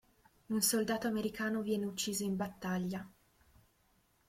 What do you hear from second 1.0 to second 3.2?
americano viene ucciso in battaglia.